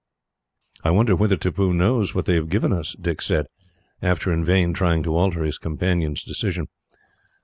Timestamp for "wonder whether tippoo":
0.89-1.75